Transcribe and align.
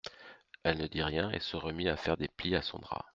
Elle 0.63 0.79
ne 0.79 0.87
dit 0.87 1.03
rien 1.03 1.29
et 1.29 1.39
se 1.39 1.55
remit 1.55 1.87
à 1.87 1.95
faire 1.95 2.17
des 2.17 2.27
plis 2.27 2.55
à 2.55 2.63
son 2.63 2.79
drap. 2.79 3.05